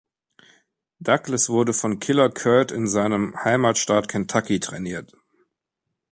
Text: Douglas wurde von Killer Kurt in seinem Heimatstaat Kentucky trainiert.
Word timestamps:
Douglas 0.99 1.47
wurde 1.49 1.73
von 1.75 1.99
Killer 1.99 2.31
Kurt 2.31 2.71
in 2.71 2.87
seinem 2.87 3.35
Heimatstaat 3.43 4.07
Kentucky 4.09 4.59
trainiert. 4.59 5.15